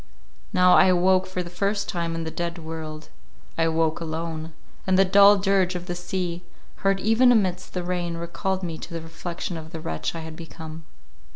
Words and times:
Now 0.51 0.73
I 0.73 0.85
awoke 0.85 1.27
for 1.27 1.43
the 1.43 1.51
first 1.51 1.87
time 1.87 2.15
in 2.15 2.23
the 2.23 2.31
dead 2.31 2.57
world—I 2.57 3.61
awoke 3.65 3.99
alone—and 3.99 4.97
the 4.97 5.05
dull 5.05 5.37
dirge 5.37 5.75
of 5.75 5.85
the 5.85 5.93
sea, 5.93 6.41
heard 6.77 6.99
even 6.99 7.31
amidst 7.31 7.75
the 7.75 7.83
rain, 7.83 8.17
recalled 8.17 8.63
me 8.63 8.79
to 8.79 8.95
the 8.95 9.01
reflection 9.01 9.57
of 9.57 9.69
the 9.71 9.79
wretch 9.79 10.15
I 10.15 10.21
had 10.21 10.35
become. 10.35 10.85